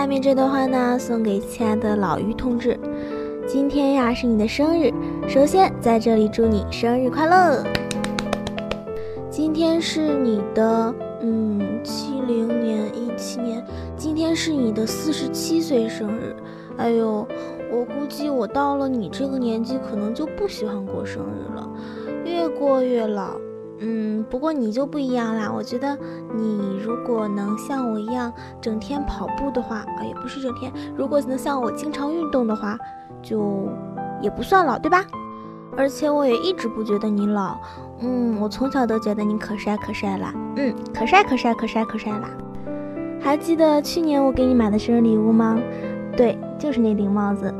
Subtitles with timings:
[0.00, 2.80] 下面这段话呢，送给亲爱的老于同志。
[3.46, 4.90] 今天呀是你的生日，
[5.28, 7.62] 首先在这里祝你生日快乐。
[9.28, 13.62] 今天是你的，嗯，七零年、一七年，
[13.94, 16.34] 今天是你的四十七岁生日。
[16.78, 17.28] 哎呦，
[17.70, 21.68] 我估计我到了你这个年纪，可能就不喜欢过生日了，
[22.24, 23.32] 越过越老。
[23.80, 25.50] 嗯，不过你就不一样啦。
[25.50, 25.98] 我觉得
[26.34, 32.78] 你如果能像我一样整天跑步的话，啊，也不是整天，如果能像我经常运动的话，
[33.22, 33.68] 就
[34.20, 35.04] 也不算老，对吧？
[35.76, 37.56] 而且我也一直不觉得你老。
[38.00, 40.32] 嗯，我从小都觉得你可帅可帅了。
[40.56, 42.28] 嗯，可帅可帅可帅可帅了。
[43.20, 45.58] 还记得去年我给你买的生日礼物吗？
[46.16, 47.54] 对，就是那顶帽子。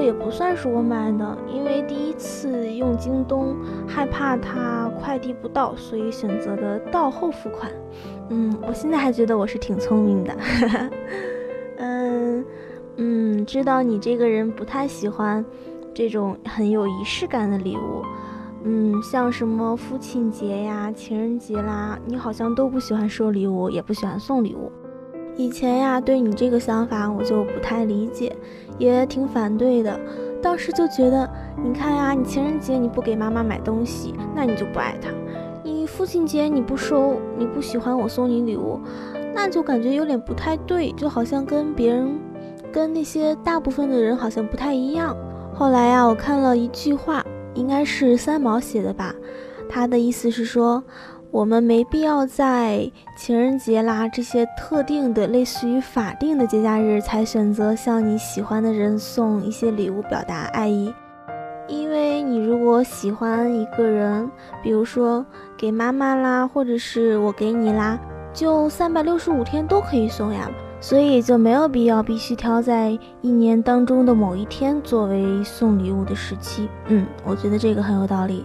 [0.00, 7.70] 也不算是我买的，因为第一次用京东，害怕它快递不到，所以选择的到后付款。
[8.30, 10.36] 嗯，我现在还觉得我是挺聪明的。
[11.78, 12.44] 嗯
[12.96, 15.44] 嗯，知道你这个人不太喜欢
[15.92, 18.02] 这种很有仪式感的礼物。
[18.64, 24.72] 嗯，像什么父亲节呀、情人节啦，你好像都不喜欢收礼物，也不喜欢送礼物。
[25.36, 28.34] 以前呀，对你这个想法我就不太理解，
[28.78, 30.00] 也挺反对的。
[30.42, 31.28] 当时就觉得，
[31.62, 35.10] 你看呀，你情人节你不给妈妈买东西，那你就不爱她；
[35.62, 38.80] 你父亲节你不收，你不喜欢我送你礼物，
[39.34, 42.18] 那就感觉有点不太对，就好像跟别人，
[42.72, 45.14] 跟那些大部分的人好像不太一样。
[45.54, 49.14] 后来呀，我看了一句话，应该是三毛写的吧，
[49.68, 50.82] 他的意思是说。
[51.36, 60.90] 我们没必要在情人节啦这些特定的、类似于法定的节假日才选择向你喜欢的人送一些礼物表达爱意，
[61.68, 64.30] 因为你如果喜欢一个人，
[64.62, 65.22] 比如说
[65.58, 68.00] 给妈妈啦，或者是我给你啦，
[68.32, 76.66] 就三百六十五天都可以送呀，所以就没有必要必须挑在一年当中的某一天作为送礼物的时期。
[76.86, 78.42] 嗯，我觉得这个很有道理。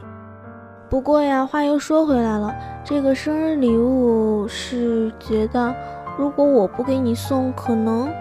[0.91, 2.53] 不过呀，话又说回来了，
[2.83, 5.73] 这个生日礼物是觉得，
[6.17, 8.11] 如果我不给你送，可能，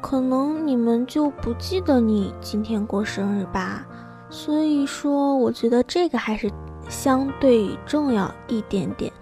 [0.00, 3.86] 可能你们就不记得你今天过生日吧。
[4.28, 6.50] 所以说，我觉得这个还是
[6.88, 9.12] 相对重要一点点，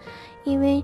[0.44, 0.82] 因为，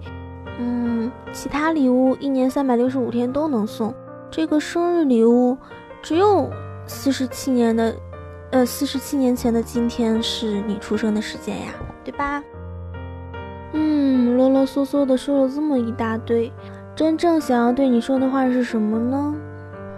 [0.59, 3.95] 嗯，其他礼物一年三百六十五天都能送，
[4.31, 5.57] 这个生日礼物
[6.03, 6.51] 只有
[6.87, 7.97] 四十七年的，
[8.53, 11.73] 呃，四十七年前的今天是你出生的时间呀。
[12.05, 12.43] 对吧？
[13.73, 16.53] 嗯，啰啰嗦嗦的说了这么一大堆，
[16.95, 19.35] 真正想要对你说的话是什么呢？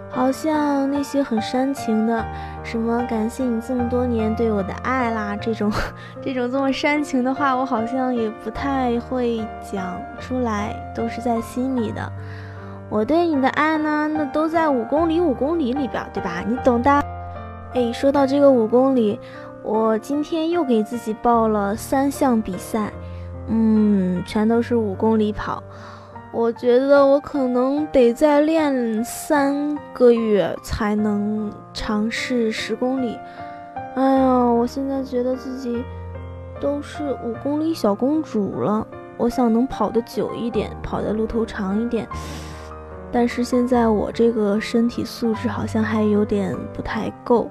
[0.09, 2.25] 好像那些很煽情的，
[2.63, 5.69] 什么感谢你这么多年对我的爱啦，这种，
[6.21, 12.09] 这种这么煽情的话，我好像也不太会讲出来，都是在心里的。
[12.87, 16.41] 我对你的爱呢，那都在五公里五公里里边，对吧？
[16.47, 17.04] 你懂的。
[17.75, 19.19] 哎，说到这个五公里。
[19.61, 22.93] 我今天又给自己报了三项比赛，
[23.49, 25.61] 嗯，全都是五公里跑。
[26.31, 33.17] 我觉得我可能得再练三个月才能尝试十公里。
[33.95, 35.83] 哎呀，我现在觉得自己
[36.61, 38.87] 都是五公里小公主了。
[39.17, 42.07] 我想能跑得久一点，跑的路途长一点。
[43.15, 47.49] 但是现在我这个身体素质好像还有点不太够。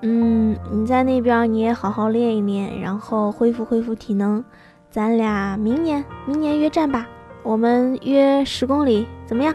[0.00, 4.42] 嗯，你在那边你也好好练一练，然后恢复恢复体能。
[4.88, 7.06] 咱俩明年明年约战吧，
[7.42, 9.54] 我们约十公里，怎么样？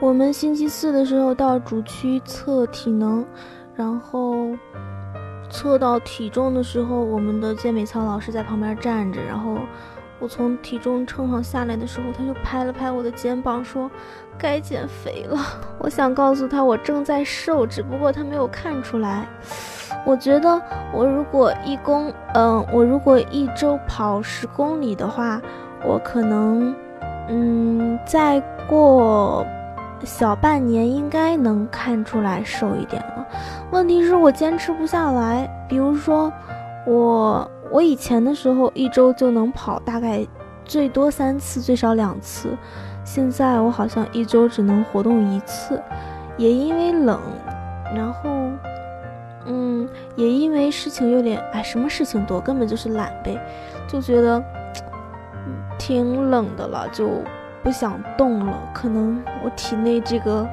[0.00, 3.24] 我们星期四的时候到主区测体能，
[3.74, 4.50] 然后
[5.48, 9.56] 测到体重的时候，我们的健美操老师在旁边站着，然后。
[10.22, 13.90] 我从体重秤上下来的时候，他就拍了拍我的肩膀，说
[14.38, 15.36] ：“该减肥了。”
[15.80, 19.26] 我想告诉他，我正在瘦，只不过他没有看出来。
[20.06, 25.42] 我觉得，我如果一公，嗯，我如果一周跑十公里的话，
[25.84, 26.72] 我可能，
[27.28, 29.44] 嗯，再过
[30.04, 33.26] 小半年应该能看出来瘦一点了。
[33.72, 36.32] 问题是我坚持不下来，比如说
[36.86, 37.50] 我。
[37.72, 40.24] 我以前的时候一周就能跑大概
[40.62, 42.56] 最多三次，最少两次。
[43.02, 45.82] 现在我好像一周只能活动一次，
[46.36, 47.18] 也因为冷，
[47.96, 48.50] 然后，
[49.46, 53.40] 嗯，也因为事情有点，哎，什么事情多，根本就是懒呗，
[53.88, 54.44] 就觉得
[55.78, 57.08] 挺冷的了，就
[57.62, 58.54] 不想动了。
[58.74, 60.46] 可能我体内这个，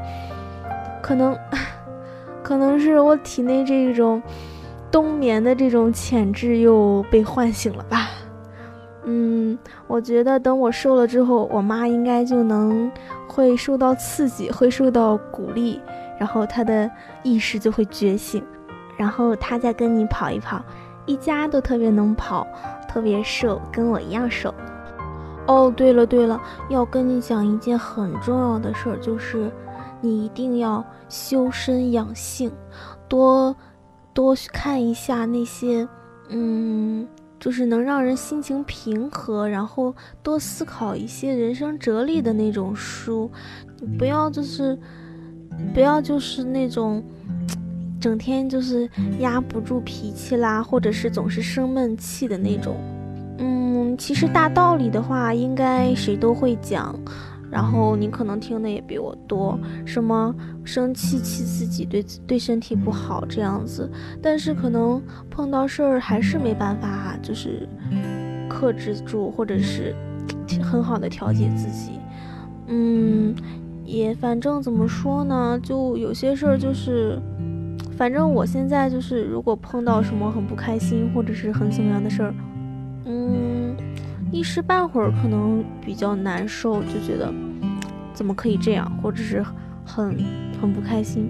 [1.03, 1.37] 可能，
[2.41, 4.23] 可能是我体内这种。
[4.91, 8.09] 冬眠的这种潜质又被唤醒了吧？
[9.05, 9.57] 嗯，
[9.87, 12.91] 我觉得等我瘦了之后，我妈应该就能。
[13.31, 15.79] 会受到刺激，会受到鼓励，
[16.17, 16.89] 然后她的
[17.23, 18.43] 意识就会觉醒，
[18.97, 20.61] 然后她再跟你跑一跑，
[21.05, 22.45] 一家都特别能跑，
[22.87, 24.53] 特别瘦，跟我一样瘦。
[25.45, 29.49] 哦，对了对了，要跟你讲一件很重要的事儿，就是
[30.01, 32.51] 你一定要修身养性，
[33.07, 33.55] 多
[34.19, 35.87] 多看一下那些，
[36.27, 37.07] 嗯。
[37.39, 43.31] 就是能让人心情平和，然后多思考一些人生哲理的那种书，
[43.97, 44.77] 不要就是，
[45.73, 47.01] 不要就是那种，
[47.97, 48.89] 整天就是
[49.19, 52.75] 压不住脾气啦，或者是总是生闷气的那种。
[53.37, 56.93] 嗯，其实大道理的话，应该谁都会讲。
[57.51, 63.89] 然后你可能听的也比我多，什么生气气自己对对身体不好这样子，
[64.21, 67.67] 但是可能碰到事儿还是没办法，就是
[68.47, 69.95] 克制住，或者是
[70.61, 71.93] 很好的调节自己。
[72.67, 73.33] 嗯，
[73.83, 77.19] 也反正怎么说呢，就有些事儿就是，
[77.97, 82.33] 反正我现在就是，如果碰到什么很不开心或者是很怎么样的事儿，
[83.05, 83.38] 嗯。
[84.31, 87.33] 一时半会儿可能比较难受，就觉得
[88.13, 89.43] 怎么可以这样，或者是
[89.85, 90.17] 很
[90.61, 91.29] 很不开心。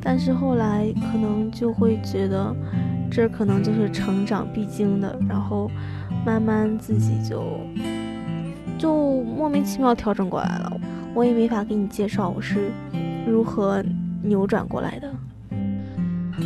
[0.00, 2.54] 但是后来可能就会觉得，
[3.10, 5.70] 这可能就是成长必经的，然后
[6.24, 7.60] 慢慢自己就
[8.78, 10.72] 就莫名其妙调整过来了。
[11.14, 12.70] 我也没法给你介绍我是
[13.26, 13.84] 如何
[14.22, 15.12] 扭转过来的。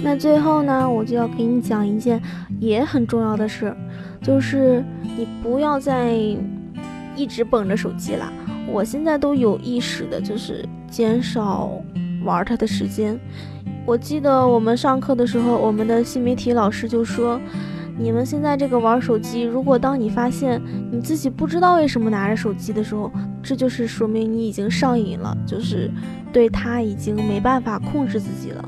[0.03, 2.23] 那最后呢，我就要给你讲一件
[2.61, 3.75] 也很重要的事。
[4.23, 4.85] 就是
[5.17, 6.15] 你不要再
[7.17, 8.33] 一直捧着手机了。
[8.69, 11.73] 我现在都有意识的，就是减少
[12.25, 13.19] 玩它的时间。
[13.85, 17.41] 我记得我们上课的时候，我们的新媒体老师就说
[17.99, 20.63] ：“你们现在这个玩手机，如果当你发现
[20.93, 23.11] 你自己不知道为什么拿着手机的时候，
[23.43, 25.91] 这就是说明你已经上瘾了，就是
[26.33, 28.65] 对它已经没办法控制自己了。”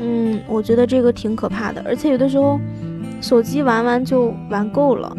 [0.00, 2.60] 嗯，我觉得这个挺可怕的，而且有的时候。
[3.18, 5.10] 手机玩完就玩够了，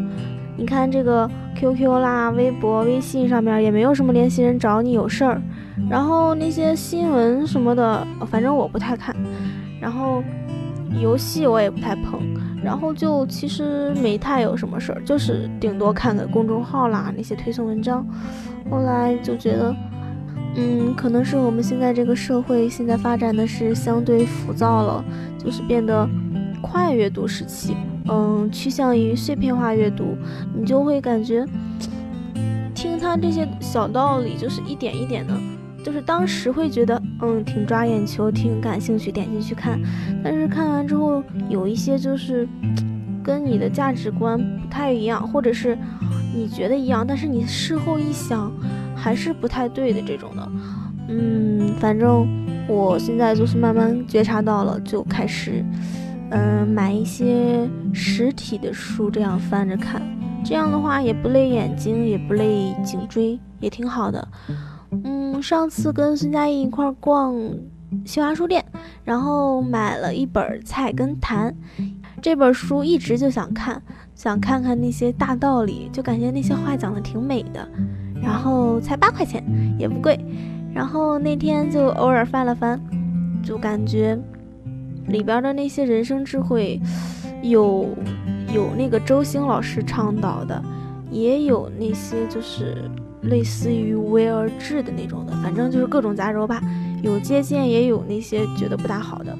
[0.55, 5.41] 你看这个 QQ 啦、微博、微信上面也没有什么联系人找你有事儿，
[5.89, 9.15] 然后那些新闻什么的，反正我不太看，
[9.81, 10.23] 然后
[11.01, 12.21] 游戏我也不太碰，
[12.63, 18.05] 然后就其实没太有什么事儿，就是顶多看个公众号啦那些推送文章。
[18.69, 19.75] 后来就觉得，
[20.57, 25.05] 嗯，可能是我们现在这个社会现在发展的是相对浮躁了，
[25.37, 26.07] 就是变得。
[26.59, 27.77] 快阅读时期，
[28.09, 30.17] 嗯，趋向于碎片化阅读，
[30.55, 31.45] 你就会感觉
[32.73, 35.33] 听他这些小道理，就是一点一点的，
[35.83, 39.79] 就是当时会觉得，嗯，挺抓眼球，挺感兴趣，点进去看。
[40.23, 42.45] 但是看完之后，有一些就是
[43.23, 45.77] 跟你的价值观不太一样，或者是
[46.35, 48.51] 你觉得一样，但是你事后一想，
[49.07, 50.51] 还是不太对的这种的。
[51.07, 52.27] 嗯，反正
[52.67, 55.63] 我现在就是慢慢觉察到了，就开始。
[56.31, 60.01] 嗯，买一些实体的书，这样翻着看，
[60.43, 64.27] 这样的话也不累眼睛，也不累颈椎，也挺好的。
[65.05, 67.33] 嗯，上次跟孙佳怡一块逛
[68.03, 68.61] 新华书店，
[69.05, 71.49] 然后买了一本《菜根谭》，
[72.21, 73.81] 这本书一直就想看，
[74.13, 77.65] 想看看那些大道理，就感觉那些话讲的挺美的，
[78.21, 79.43] 然后才八块钱，
[79.77, 80.19] 也不贵。
[80.73, 82.79] 然后那天就偶尔翻了翻，
[83.43, 84.17] 就感觉。
[85.07, 86.81] 里边的那些人生智慧，
[87.41, 87.87] 有
[88.53, 90.61] 有那个周星老师倡导的，
[91.09, 96.61] 也有那些就是类似于无为而治的那种的，反正就是各种杂糅吧。
[97.01, 99.33] 有借鉴，也有那些觉得不大好的。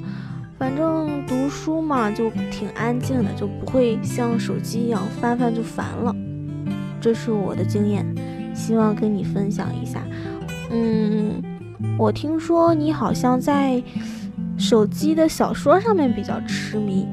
[0.58, 6.16] 反正读书嘛，就挺安静的，就不会像手机一样翻翻就烦了。
[6.98, 8.06] 这是我的经验，
[8.58, 10.02] 希望跟你分享一下。
[10.70, 11.42] 嗯，
[11.96, 13.82] 我听说你好像在。
[14.58, 17.06] 手机的小说上面比较痴迷，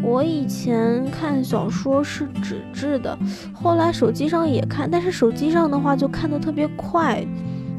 [0.00, 3.18] 我以前看小说是纸质的，
[3.52, 7.20] 后来手机上也看，但是手机上的话就看的特别快，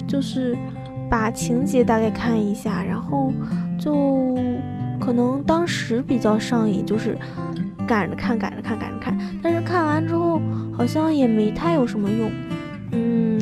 [0.06, 0.54] 就是
[1.10, 3.32] 把情节大概看一下，然后
[3.80, 4.38] 就
[5.00, 7.18] 可能当时比较上瘾，就是
[7.88, 10.42] 赶着看，赶着看，赶着看，但是看完之后
[10.74, 12.30] 好像也没太有什么用，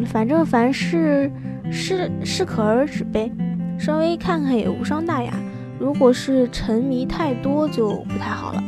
[0.05, 1.31] 反正凡事
[1.71, 3.31] 适适可而止呗，
[3.77, 5.33] 稍微看看也无伤大雅。
[5.79, 8.63] 如果是沉迷太多就不太好了，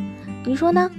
[0.45, 0.89] 你说呢？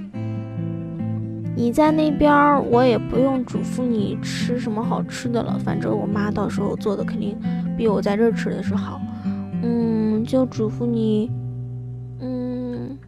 [1.58, 7.34] 你在那边，我也不用嘱咐你吃什么好吃的了，反正我妈到时候做的肯定
[7.78, 9.00] 比我在这儿吃的是好。
[9.62, 11.30] 嗯，就嘱咐你，
[12.20, 12.98] 嗯，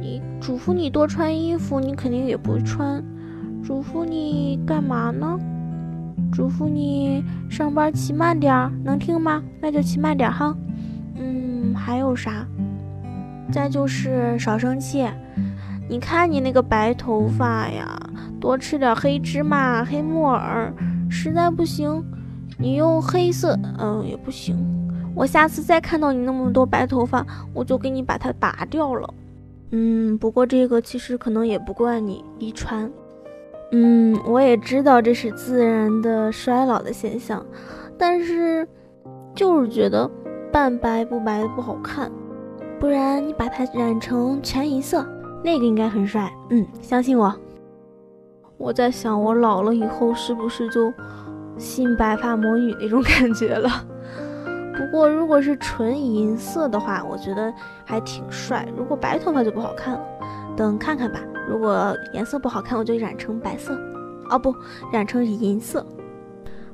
[0.00, 3.04] 你嘱咐你多穿衣服，你肯定也不穿。
[3.62, 5.38] 嘱咐你干嘛呢？
[6.32, 9.42] 嘱咐你上班骑慢点儿，能听吗？
[9.60, 10.56] 那就骑慢点儿哈。
[11.16, 12.46] 嗯，还有啥？
[13.52, 15.06] 再就是少生气。
[15.88, 18.00] 你看你那个白头发呀，
[18.38, 20.72] 多吃点黑芝麻、黑木耳。
[21.10, 22.04] 实在不行，
[22.56, 24.56] 你用黑色，嗯，也不行。
[25.12, 29.12] 我下次再看到你那么多白头发，我就给你把它拔掉了。
[29.72, 32.88] 嗯，不过这个其实可能也不怪你遗传。
[33.72, 37.44] 嗯，我也知道这是自然的衰老的现象，
[37.96, 38.66] 但是
[39.34, 40.10] 就是觉得
[40.50, 42.10] 半白不白的不好看。
[42.78, 45.06] 不然你把它染成全银色，
[45.44, 46.32] 那个应该很帅。
[46.48, 47.34] 嗯，相信我。
[48.56, 50.92] 我在想，我老了以后是不是就
[51.56, 53.70] 新白发魔女那种感觉了？
[54.76, 57.52] 不过如果是纯银色的话，我觉得
[57.84, 58.66] 还挺帅。
[58.76, 60.00] 如果白头发就不好看了。
[60.56, 61.20] 等看看吧，
[61.50, 63.76] 如果颜色不好看，我就染成白色，
[64.30, 64.54] 哦不，
[64.92, 65.84] 染成银色。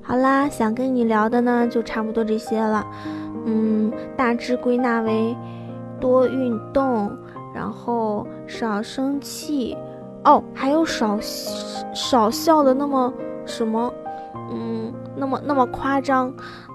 [0.03, 2.87] 好啦，想跟你聊的呢，就差不多这些了。
[3.47, 5.35] 嗯，大致归纳为
[5.99, 7.11] 多运动，
[7.55, 9.75] 然后少生气，
[10.27, 11.19] 哦，还有少
[11.95, 13.11] 少笑的那么
[13.47, 13.91] 什么，
[14.53, 16.31] 嗯，那么那么夸张。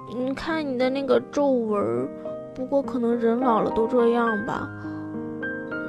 [0.10, 2.10] 你看你的那个皱纹，
[2.56, 4.68] 不过可能人老了都这样吧。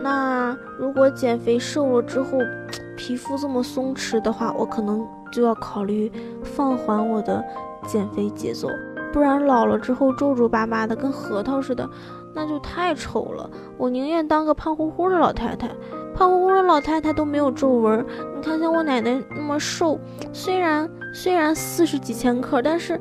[0.03, 2.39] 那如果减肥瘦了之后，
[2.99, 6.11] 皮肤这么松弛的话，我可能就要考虑
[6.43, 7.43] 放缓我的
[7.87, 8.69] 减肥节奏，
[9.13, 11.89] 不然老了之后皱皱巴巴的跟核桃似的，
[12.35, 13.49] 那就太丑了。
[13.79, 15.69] 我宁愿当个胖乎乎的老太太，
[16.15, 18.05] 胖乎乎的老太太都没有皱纹。
[18.37, 19.99] 你看像我奶奶那么瘦，
[20.33, 23.01] 虽然虽然四十几千克，但是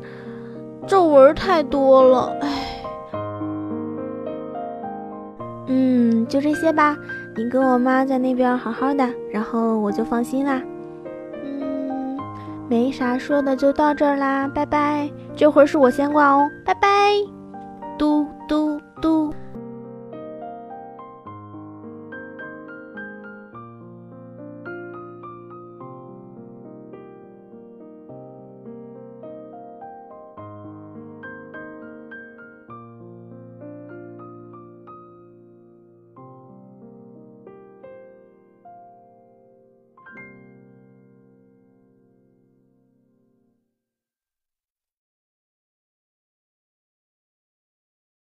[0.88, 2.61] 皱纹太多了，唉。
[6.32, 6.98] 就这些吧。
[7.36, 10.62] 你跟我妈在那边好好的，然后我就放心啦。
[11.44, 12.18] 嗯，
[12.70, 15.10] 没啥说的，就到这儿啦，拜拜。
[15.36, 17.41] 这会儿是我先挂哦，拜拜。